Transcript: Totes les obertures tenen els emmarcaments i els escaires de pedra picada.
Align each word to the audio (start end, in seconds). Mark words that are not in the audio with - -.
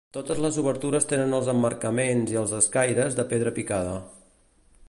Totes 0.17 0.39
les 0.43 0.55
obertures 0.61 1.05
tenen 1.11 1.35
els 1.39 1.51
emmarcaments 1.53 2.33
i 2.35 2.41
els 2.43 2.57
escaires 2.63 3.19
de 3.21 3.27
pedra 3.35 3.55
picada. 3.61 3.97